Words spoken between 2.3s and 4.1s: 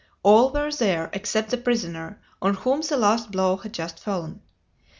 on whom the last blow had just